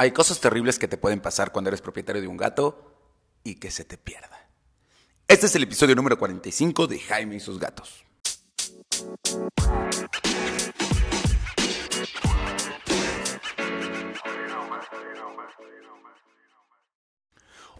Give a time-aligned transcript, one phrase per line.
[0.00, 2.94] Hay cosas terribles que te pueden pasar cuando eres propietario de un gato
[3.42, 4.48] y que se te pierda.
[5.26, 8.04] Este es el episodio número 45 de Jaime y sus gatos.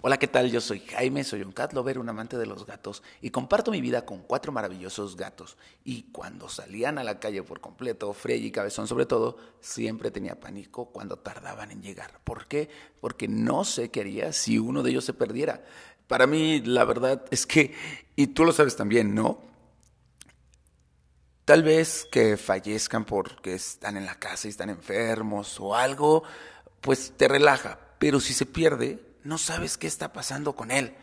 [0.00, 0.48] Hola, ¿qué tal?
[0.48, 3.80] Yo soy Jaime, soy un cat lover, un amante de los gatos y comparto mi
[3.80, 5.56] vida con cuatro maravillosos gatos.
[5.84, 10.38] Y cuando salían a la calle por completo, Frey y Cabezón sobre todo, siempre tenía
[10.38, 12.20] pánico cuando tardaban en llegar.
[12.22, 12.68] ¿Por qué?
[13.00, 15.64] Porque no sé qué haría si uno de ellos se perdiera.
[16.06, 17.74] Para mí, la verdad es que,
[18.14, 19.40] y tú lo sabes también, ¿no?
[21.44, 26.22] Tal vez que fallezcan porque están en la casa y están enfermos o algo,
[26.80, 27.80] pues te relaja.
[27.98, 30.94] Pero si se pierde, no sabes qué está pasando con él.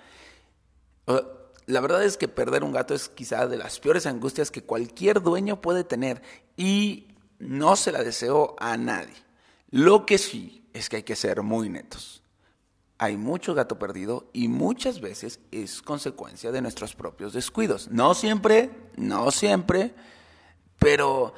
[1.68, 5.22] La verdad es que perder un gato es quizá de las peores angustias que cualquier
[5.22, 6.22] dueño puede tener
[6.58, 7.08] y
[7.40, 9.16] no se la deseo a nadie.
[9.72, 12.22] Lo que sí es que hay que ser muy netos.
[12.98, 17.90] Hay mucho gato perdido y muchas veces es consecuencia de nuestros propios descuidos.
[17.90, 19.94] No siempre, no siempre,
[20.80, 21.34] pero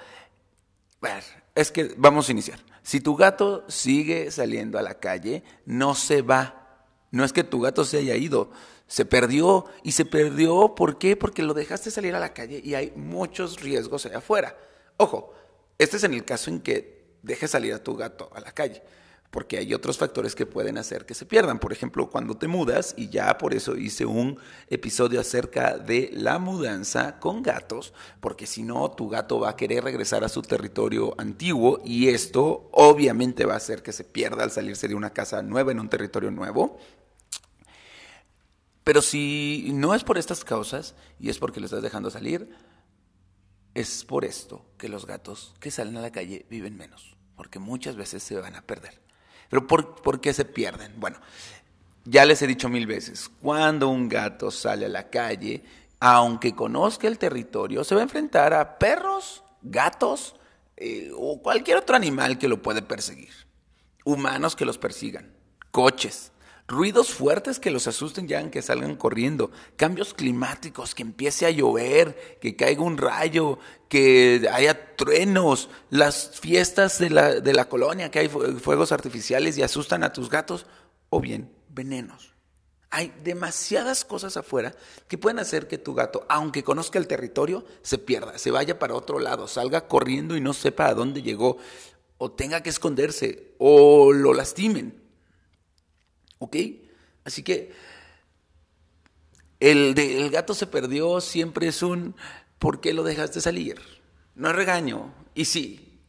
[1.56, 2.60] es que vamos a iniciar.
[2.84, 6.67] Si tu gato sigue saliendo a la calle, no se va
[7.12, 8.52] no es que tu gato se haya ido,
[8.88, 11.16] se perdió y se perdió, ¿por qué?
[11.16, 14.58] Porque lo dejaste salir a la calle y hay muchos riesgos allá afuera.
[14.98, 15.34] Ojo,
[15.78, 18.84] este es en el caso en que dejes salir a tu gato a la calle,
[19.32, 21.60] porque hay otros factores que pueden hacer que se pierdan.
[21.60, 26.40] Por ejemplo, cuando te mudas, y ya por eso hice un episodio acerca de la
[26.40, 31.14] mudanza con gatos, porque si no, tu gato va a querer regresar a su territorio
[31.20, 35.42] antiguo y esto obviamente va a hacer que se pierda al salirse de una casa
[35.42, 36.78] nueva en un territorio nuevo.
[38.84, 42.50] Pero si no es por estas causas y es porque lo estás dejando salir,
[43.74, 47.98] es por esto que los gatos que salen a la calle viven menos, porque muchas
[47.98, 49.07] veces se van a perder.
[49.50, 50.94] Pero ¿por, qué se pierden?
[50.98, 51.18] Bueno,
[52.06, 55.64] ya les he dicho mil veces, cuando un gato sale a la calle,
[56.00, 60.36] aunque conozca el territorio, se va a enfrentar a perros, gatos
[60.76, 63.32] eh, o cualquier otro animal que lo puede perseguir.
[64.06, 65.34] Humanos que los persigan,
[65.72, 66.32] coches,
[66.68, 72.38] ruidos fuertes que los asusten ya que salgan corriendo, cambios climáticos, que empiece a llover,
[72.42, 73.58] que caiga un rayo,
[73.88, 79.64] que haya truenos, las fiestas de la, de la colonia, que hay fuegos artificiales y
[79.64, 80.66] asustan a tus gatos,
[81.10, 82.34] o bien venenos.
[82.90, 84.74] Hay demasiadas cosas afuera
[85.08, 88.96] que pueden hacer que tu gato, aunque conozca el territorio, se pierda, se vaya para
[88.96, 91.58] otro lado, salga corriendo y no sepa a dónde llegó,
[92.18, 95.07] o tenga que esconderse, o lo lastimen.
[96.40, 96.56] ¿Ok?
[97.24, 97.74] Así que
[99.60, 102.16] el, el gato se perdió siempre es un
[102.60, 103.80] ¿por qué lo dejaste salir?
[104.36, 105.14] No es regaño.
[105.34, 106.02] Y sí.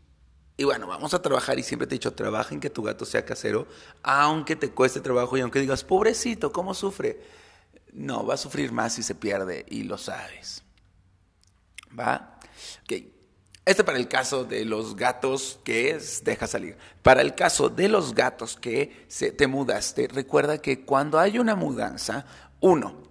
[0.57, 3.05] Y bueno, vamos a trabajar y siempre te he dicho, trabaja en que tu gato
[3.05, 3.69] sea casero,
[4.03, 7.23] aunque te cueste trabajo y aunque digas, pobrecito, ¿cómo sufre?
[7.93, 10.65] No, va a sufrir más si se pierde y lo sabes.
[11.99, 12.41] ¿Va?
[12.83, 13.18] Ok.
[13.69, 16.79] Este para el caso de los gatos que deja salir.
[17.03, 21.55] Para el caso de los gatos que se, te mudaste, recuerda que cuando hay una
[21.55, 22.25] mudanza,
[22.61, 23.08] uno,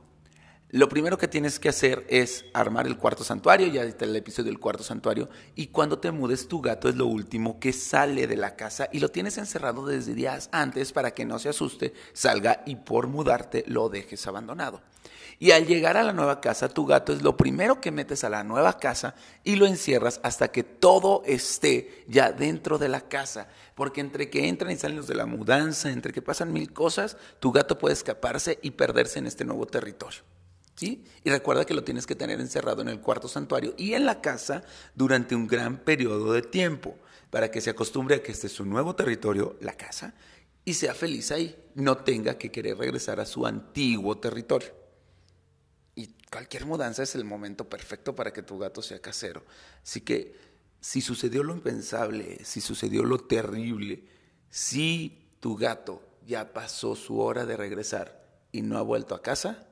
[0.70, 4.52] lo primero que tienes que hacer es armar el cuarto santuario, ya está el episodio
[4.52, 8.36] del cuarto santuario, y cuando te mudes tu gato es lo último que sale de
[8.36, 12.64] la casa y lo tienes encerrado desde días antes para que no se asuste, salga
[12.66, 14.82] y por mudarte lo dejes abandonado.
[15.40, 18.30] Y al llegar a la nueva casa, tu gato es lo primero que metes a
[18.30, 23.48] la nueva casa y lo encierras hasta que todo esté ya dentro de la casa.
[23.76, 27.18] Porque entre que entran y salen los de la mudanza, entre que pasan mil cosas,
[27.40, 30.24] tu gato puede escaparse y perderse en este nuevo territorio.
[30.80, 34.22] Y recuerda que lo tienes que tener encerrado en el cuarto santuario y en la
[34.22, 36.98] casa durante un gran periodo de tiempo
[37.30, 40.14] para que se acostumbre a que este es su nuevo territorio, la casa,
[40.64, 44.88] y sea feliz ahí, no tenga que querer regresar a su antiguo territorio.
[46.30, 49.44] Cualquier mudanza es el momento perfecto para que tu gato sea casero.
[49.82, 50.36] Así que
[50.82, 54.04] si sucedió lo impensable, si sucedió lo terrible,
[54.50, 59.68] si tu gato ya pasó su hora de regresar y no ha vuelto a casa,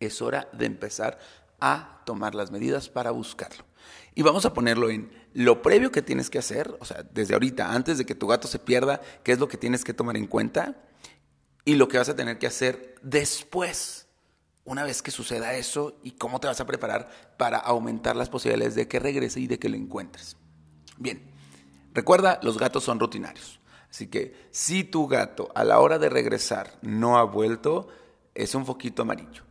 [0.00, 1.18] es hora de empezar
[1.60, 3.64] a tomar las medidas para buscarlo.
[4.14, 7.72] Y vamos a ponerlo en lo previo que tienes que hacer, o sea, desde ahorita,
[7.72, 10.26] antes de que tu gato se pierda, qué es lo que tienes que tomar en
[10.26, 10.76] cuenta
[11.64, 14.06] y lo que vas a tener que hacer después
[14.64, 18.74] una vez que suceda eso y cómo te vas a preparar para aumentar las posibilidades
[18.74, 20.36] de que regrese y de que lo encuentres.
[20.98, 21.22] Bien,
[21.94, 23.60] recuerda, los gatos son rutinarios.
[23.90, 27.88] Así que si tu gato a la hora de regresar no ha vuelto,
[28.34, 29.45] es un foquito amarillo.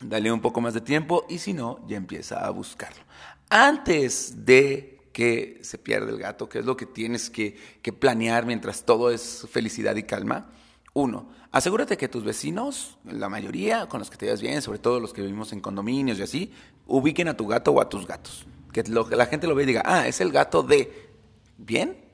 [0.00, 3.02] Dale un poco más de tiempo y si no, ya empieza a buscarlo.
[3.50, 8.46] Antes de qué se pierde el gato, qué es lo que tienes que, que planear
[8.46, 10.50] mientras todo es felicidad y calma.
[10.94, 15.00] Uno, asegúrate que tus vecinos, la mayoría con los que te llevas bien, sobre todo
[15.00, 16.52] los que vivimos en condominios y así,
[16.86, 18.46] ubiquen a tu gato o a tus gatos.
[18.72, 21.08] Que la gente lo ve y diga, ah, es el gato de...
[21.56, 22.07] ¿Bien?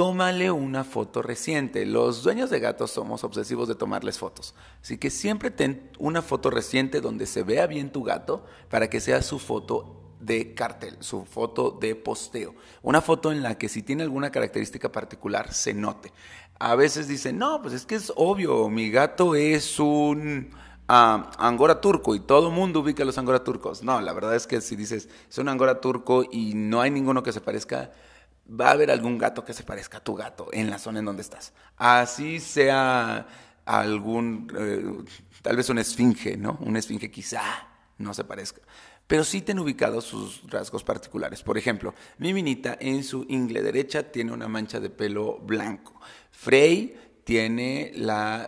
[0.00, 1.84] Tómale una foto reciente.
[1.84, 4.54] Los dueños de gatos somos obsesivos de tomarles fotos.
[4.80, 8.98] Así que siempre ten una foto reciente donde se vea bien tu gato para que
[8.98, 12.54] sea su foto de cartel, su foto de posteo.
[12.80, 16.14] Una foto en la que si tiene alguna característica particular se note.
[16.58, 20.48] A veces dicen, no, pues es que es obvio, mi gato es un
[20.88, 23.82] angora turco y todo mundo ubica a los angora turcos.
[23.82, 27.22] No, la verdad es que si dices, es un angora turco y no hay ninguno
[27.22, 27.92] que se parezca,
[28.50, 31.04] va a haber algún gato que se parezca a tu gato en la zona en
[31.04, 31.52] donde estás.
[31.76, 33.26] Así sea
[33.64, 35.12] algún, eh,
[35.42, 36.58] tal vez una esfinge, ¿no?
[36.60, 37.42] Un esfinge quizá
[37.98, 38.60] no se parezca
[39.10, 41.42] pero sí tienen ubicados sus rasgos particulares.
[41.42, 46.00] Por ejemplo, mi minita en su ingle derecha tiene una mancha de pelo blanco.
[46.30, 46.96] Frey
[47.30, 47.92] tiene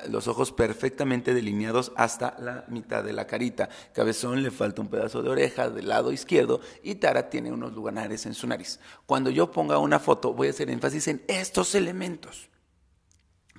[0.09, 3.69] los ojos perfectamente delineados hasta la mitad de la carita.
[3.95, 8.27] Cabezón le falta un pedazo de oreja del lado izquierdo y Tara tiene unos lugares
[8.27, 8.81] en su nariz.
[9.07, 12.49] Cuando yo ponga una foto voy a hacer énfasis en estos elementos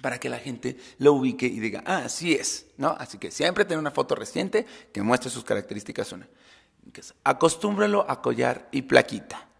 [0.01, 2.89] para que la gente lo ubique y diga, ah, así es, ¿no?
[2.89, 6.11] Así que siempre tener una foto reciente que muestre sus características.
[6.11, 6.27] Una.
[7.23, 9.52] Acostúmbralo a collar y plaquita.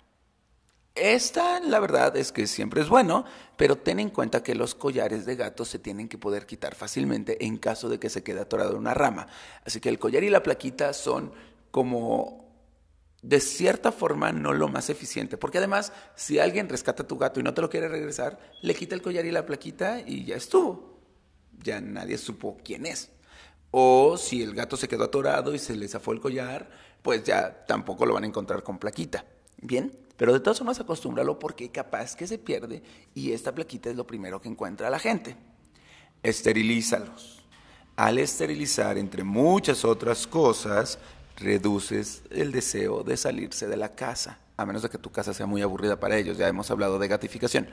[0.95, 3.25] Esta, la verdad, es que siempre es bueno,
[3.57, 7.43] pero ten en cuenta que los collares de gato se tienen que poder quitar fácilmente
[7.45, 9.27] en caso de que se quede atorado en una rama.
[9.65, 11.33] Así que el collar y la plaquita son
[11.71, 12.47] como,
[13.23, 15.35] de cierta forma, no lo más eficiente.
[15.35, 18.75] Porque además, si alguien rescata a tu gato y no te lo quiere regresar, le
[18.75, 20.99] quita el collar y la plaquita y ya estuvo.
[21.63, 23.09] Ya nadie supo quién es.
[23.71, 26.69] O si el gato se quedó atorado y se le zafó el collar,
[27.01, 29.25] pues ya tampoco lo van a encontrar con plaquita.
[29.57, 32.83] Bien, pero de todas formas acostúmbralo porque capaz que se pierde
[33.13, 35.35] y esta plaquita es lo primero que encuentra la gente.
[36.21, 37.43] Esterilízalos.
[37.95, 40.97] Al esterilizar, entre muchas otras cosas,
[41.37, 45.45] reduces el deseo de salirse de la casa, a menos de que tu casa sea
[45.45, 46.37] muy aburrida para ellos.
[46.37, 47.67] Ya hemos hablado de gatificación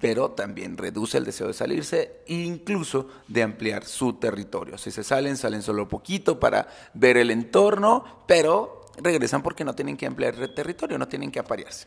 [0.00, 4.78] pero también reduce el deseo de salirse e incluso de ampliar su territorio.
[4.78, 9.96] Si se salen, salen solo poquito para ver el entorno, pero regresan porque no tienen
[9.96, 11.86] que ampliar el territorio, no tienen que aparearse.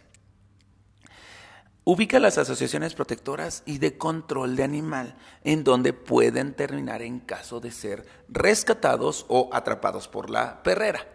[1.86, 7.60] Ubica las asociaciones protectoras y de control de animal, en donde pueden terminar en caso
[7.60, 11.13] de ser rescatados o atrapados por la perrera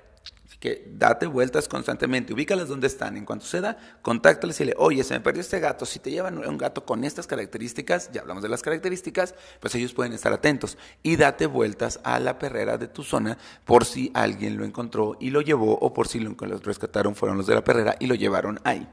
[0.60, 3.16] que date vueltas constantemente, ubícalas donde están.
[3.16, 5.86] En cuanto se da, contáctales y le, oye, se me perdió este gato.
[5.86, 9.92] Si te llevan un gato con estas características, ya hablamos de las características, pues ellos
[9.92, 10.76] pueden estar atentos.
[11.02, 15.30] Y date vueltas a la perrera de tu zona por si alguien lo encontró y
[15.30, 18.60] lo llevó, o por si lo rescataron fueron los de la perrera y lo llevaron
[18.64, 18.86] ahí.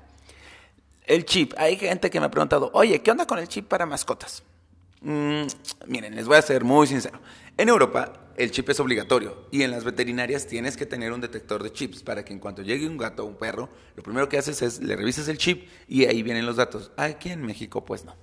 [1.06, 1.54] El chip.
[1.58, 4.44] Hay gente que me ha preguntado, oye, ¿qué onda con el chip para mascotas?
[5.02, 5.46] Mm,
[5.88, 7.20] miren, les voy a ser muy sincero.
[7.58, 11.64] En Europa el chip es obligatorio y en las veterinarias tienes que tener un detector
[11.64, 14.38] de chips para que en cuanto llegue un gato o un perro, lo primero que
[14.38, 16.92] haces es le revisas el chip y ahí vienen los datos.
[16.98, 18.16] Aquí en México pues no.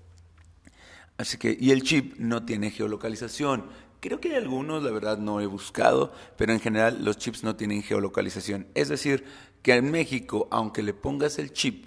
[1.18, 3.66] Así que, y el chip no tiene geolocalización.
[4.00, 7.54] Creo que hay algunos, la verdad no he buscado, pero en general los chips no
[7.54, 8.66] tienen geolocalización.
[8.74, 9.24] Es decir,
[9.62, 11.86] que en México, aunque le pongas el chip,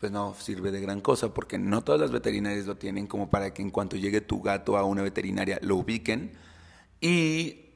[0.00, 3.52] pues no sirve de gran cosa porque no todas las veterinarias lo tienen como para
[3.52, 6.32] que en cuanto llegue tu gato a una veterinaria lo ubiquen
[7.04, 7.66] y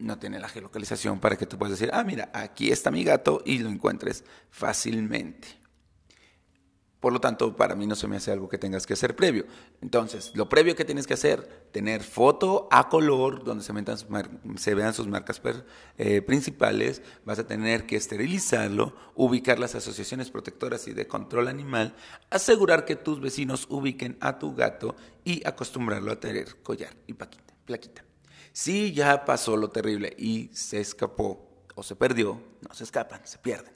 [0.00, 3.40] no tiene la geolocalización para que tú puedas decir, ah, mira, aquí está mi gato
[3.46, 5.46] y lo encuentres fácilmente.
[6.98, 9.46] Por lo tanto, para mí no se me hace algo que tengas que hacer previo.
[9.80, 13.72] Entonces, lo previo que tienes que hacer, tener foto a color donde se,
[14.56, 15.40] se vean sus marcas
[15.96, 21.94] eh, principales, vas a tener que esterilizarlo, ubicar las asociaciones protectoras y de control animal,
[22.28, 28.08] asegurar que tus vecinos ubiquen a tu gato y acostumbrarlo a tener collar y plaquita.
[28.60, 31.46] Si ya pasó lo terrible y se escapó
[31.76, 33.72] o se perdió, no se escapan, se pierden.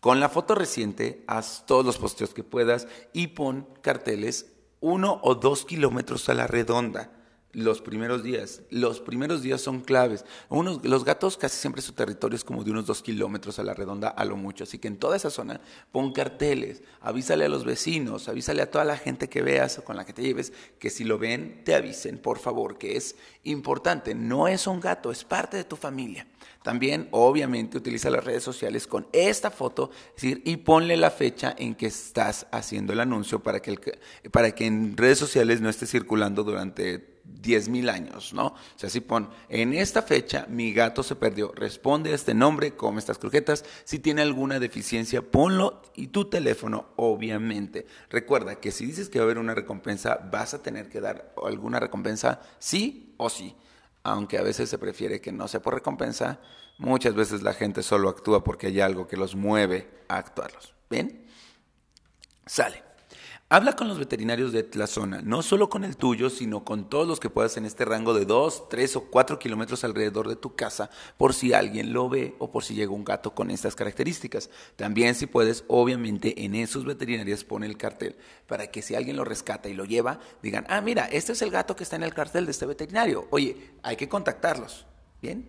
[0.00, 5.34] Con la foto reciente, haz todos los posteos que puedas y pon carteles uno o
[5.34, 7.10] dos kilómetros a la redonda
[7.56, 8.60] los primeros días.
[8.68, 10.26] Los primeros días son claves.
[10.50, 13.72] Unos, los gatos casi siempre su territorio es como de unos dos kilómetros a la
[13.72, 14.64] redonda a lo mucho.
[14.64, 18.84] Así que en toda esa zona pon carteles, avísale a los vecinos, avísale a toda
[18.84, 21.74] la gente que veas o con la que te lleves que si lo ven te
[21.74, 24.14] avisen, por favor, que es importante.
[24.14, 26.26] No es un gato, es parte de tu familia.
[26.62, 31.74] También, obviamente, utiliza las redes sociales con esta foto decir, y ponle la fecha en
[31.74, 33.98] que estás haciendo el anuncio para que,
[34.30, 37.15] para que en redes sociales no esté circulando durante
[37.46, 38.46] 10 mil años, ¿no?
[38.46, 42.76] O sea, si pon, en esta fecha mi gato se perdió, responde a este nombre,
[42.76, 47.86] come estas croquetas, si tiene alguna deficiencia, ponlo y tu teléfono, obviamente.
[48.10, 51.34] Recuerda que si dices que va a haber una recompensa, vas a tener que dar
[51.44, 53.54] alguna recompensa, sí o sí.
[54.02, 56.40] Aunque a veces se prefiere que no sea por recompensa,
[56.78, 60.74] muchas veces la gente solo actúa porque hay algo que los mueve a actuarlos.
[60.88, 61.26] ¿Bien?
[62.46, 62.85] Sale.
[63.48, 67.06] Habla con los veterinarios de la zona, no solo con el tuyo, sino con todos
[67.06, 70.56] los que puedas en este rango de 2, 3 o 4 kilómetros alrededor de tu
[70.56, 74.50] casa, por si alguien lo ve o por si llega un gato con estas características.
[74.74, 78.16] También si puedes, obviamente en esos veterinarios pone el cartel,
[78.48, 81.52] para que si alguien lo rescata y lo lleva, digan, ah, mira, este es el
[81.52, 83.28] gato que está en el cartel de este veterinario.
[83.30, 84.86] Oye, hay que contactarlos.
[85.22, 85.48] ¿Bien?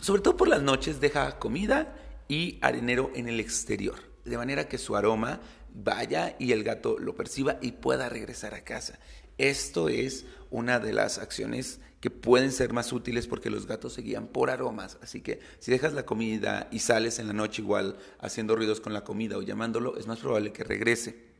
[0.00, 1.94] Sobre todo por las noches, deja comida
[2.28, 5.40] y arenero en el exterior, de manera que su aroma
[5.74, 8.98] vaya y el gato lo perciba y pueda regresar a casa.
[9.38, 14.02] Esto es una de las acciones que pueden ser más útiles porque los gatos se
[14.02, 14.98] guían por aromas.
[15.02, 18.92] Así que si dejas la comida y sales en la noche igual haciendo ruidos con
[18.92, 21.30] la comida o llamándolo, es más probable que regrese.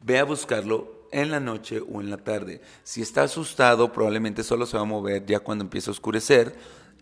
[0.00, 2.60] Ve a buscarlo en la noche o en la tarde.
[2.82, 6.54] Si está asustado, probablemente solo se va a mover ya cuando empiece a oscurecer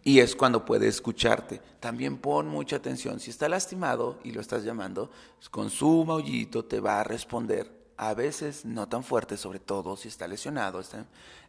[0.05, 1.61] y es cuando puede escucharte.
[1.81, 3.21] También pon mucha atención.
[3.21, 5.11] Si está lastimado y lo estás llamando,
[5.51, 7.83] con su maullito te va a responder.
[7.97, 10.83] A veces no tan fuerte, sobre todo si está lesionado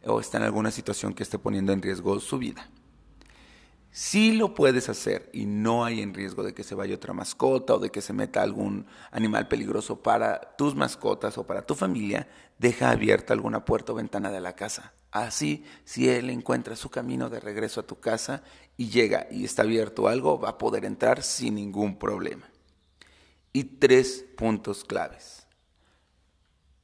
[0.06, 2.68] o está en alguna situación que esté poniendo en riesgo su vida.
[3.90, 7.74] Si lo puedes hacer y no hay en riesgo de que se vaya otra mascota
[7.74, 12.28] o de que se meta algún animal peligroso para tus mascotas o para tu familia,
[12.58, 14.94] deja abierta alguna puerta o ventana de la casa.
[15.14, 18.42] Así, si él encuentra su camino de regreso a tu casa
[18.76, 22.50] y llega y está abierto algo, va a poder entrar sin ningún problema.
[23.52, 25.46] Y tres puntos claves.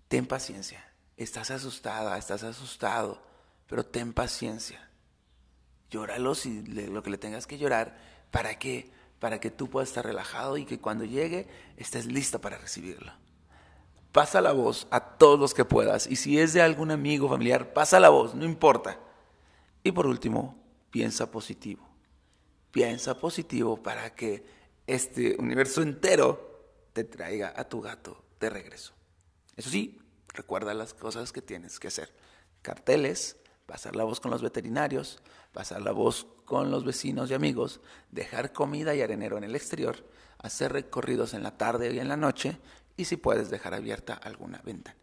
[0.07, 0.93] Ten paciencia.
[1.17, 3.21] Estás asustada, estás asustado,
[3.67, 4.89] pero ten paciencia.
[5.91, 7.99] Llóralo si lo que le tengas que llorar.
[8.31, 8.93] ¿Para qué?
[9.19, 13.13] Para que tú puedas estar relajado y que cuando llegue estés lista para recibirlo
[14.13, 16.07] pasa la voz a todos los que puedas.
[16.07, 18.99] Y si es de algún amigo, familiar, pasa la voz, no importa.
[19.83, 20.57] Y por último,
[20.91, 21.89] piensa positivo.
[22.71, 24.45] Piensa positivo para que
[24.87, 26.51] este universo entero
[26.93, 28.93] te traiga a tu gato de regreso.
[29.57, 32.13] Eso sí, recuerda las cosas que tienes que hacer.
[32.63, 33.37] Carteles,
[33.67, 38.53] pasar la voz con los veterinarios, pasar la voz con los vecinos y amigos, dejar
[38.53, 40.05] comida y arenero en el exterior,
[40.39, 42.59] hacer recorridos en la tarde y en la noche
[43.01, 44.97] y si puedes dejar abierta alguna ventana.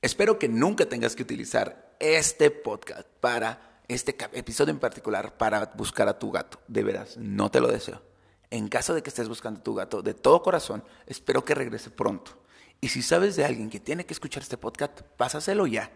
[0.00, 6.08] Espero que nunca tengas que utilizar este podcast para este episodio en particular para buscar
[6.08, 6.60] a tu gato.
[6.68, 8.02] De veras, no te lo deseo.
[8.50, 11.90] En caso de que estés buscando a tu gato de todo corazón, espero que regrese
[11.90, 12.38] pronto.
[12.80, 15.90] Y si sabes de alguien que tiene que escuchar este podcast, pásaselo ya.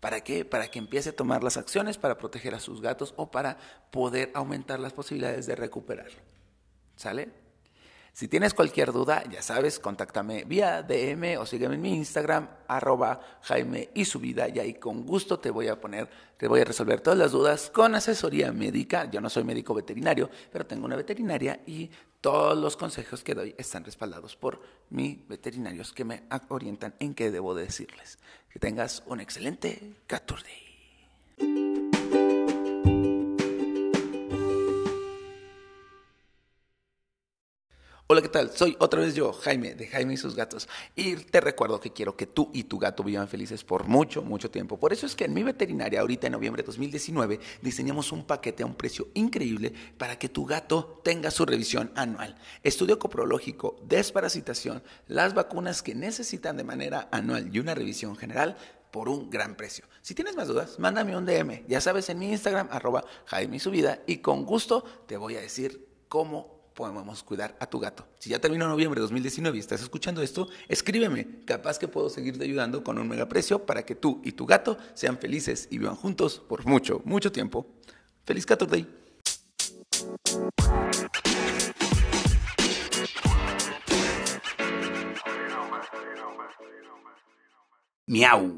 [0.00, 0.44] ¿Para qué?
[0.44, 3.56] Para que empiece a tomar las acciones para proteger a sus gatos o para
[3.90, 6.20] poder aumentar las posibilidades de recuperarlo.
[6.96, 7.45] ¿Sale?
[8.16, 13.20] Si tienes cualquier duda, ya sabes, contáctame vía DM o sígueme en mi Instagram, arroba
[13.42, 16.08] Jaime y su vida, y ahí con gusto te voy a poner,
[16.38, 19.04] te voy a resolver todas las dudas con asesoría médica.
[19.10, 21.90] Yo no soy médico veterinario, pero tengo una veterinaria y
[22.22, 27.30] todos los consejos que doy están respaldados por mis veterinarios que me orientan en qué
[27.30, 28.18] debo decirles.
[28.50, 31.85] Que tengas un excelente Caturday.
[38.08, 38.52] Hola, ¿qué tal?
[38.56, 40.68] Soy otra vez yo, Jaime, de Jaime y sus gatos.
[40.94, 44.48] Y te recuerdo que quiero que tú y tu gato vivan felices por mucho, mucho
[44.48, 44.78] tiempo.
[44.78, 48.62] Por eso es que en mi veterinaria, ahorita en noviembre de 2019, diseñamos un paquete
[48.62, 52.36] a un precio increíble para que tu gato tenga su revisión anual.
[52.62, 58.56] Estudio coprológico, desparasitación, las vacunas que necesitan de manera anual y una revisión general
[58.92, 59.84] por un gran precio.
[60.02, 61.66] Si tienes más dudas, mándame un DM.
[61.66, 63.74] Ya sabes, en mi Instagram, arroba Jaime y su
[64.06, 68.06] y con gusto te voy a decir cómo podemos cuidar a tu gato.
[68.18, 71.44] Si ya terminó noviembre de 2019 y estás escuchando esto, escríbeme.
[71.46, 74.76] Capaz que puedo seguirte ayudando con un mega precio para que tú y tu gato
[74.94, 77.66] sean felices y vivan juntos por mucho, mucho tiempo.
[78.24, 78.86] ¡Feliz Day!
[88.06, 88.54] Miau.